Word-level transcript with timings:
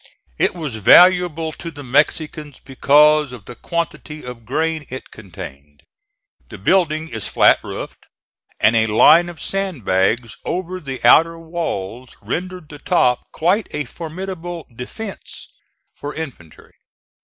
It 0.39 0.55
was 0.55 0.77
valuable 0.77 1.51
to 1.51 1.69
the 1.69 1.83
Mexicans 1.83 2.59
because 2.59 3.31
of 3.31 3.45
the 3.45 3.53
quantity 3.53 4.23
of 4.25 4.45
grain 4.47 4.83
it 4.89 5.11
contained. 5.11 5.83
The 6.49 6.57
building 6.57 7.07
is 7.07 7.27
flat 7.27 7.59
roofed, 7.63 8.07
and 8.59 8.75
a 8.75 8.87
line 8.87 9.29
of 9.29 9.39
sand 9.39 9.85
bags 9.85 10.37
over 10.43 10.79
the 10.79 11.03
outer 11.05 11.37
walls 11.37 12.17
rendered 12.19 12.69
the 12.69 12.79
top 12.79 13.31
quite 13.31 13.67
a 13.69 13.85
formidable 13.85 14.65
defence 14.75 15.51
for 15.93 16.15
infantry. 16.15 16.73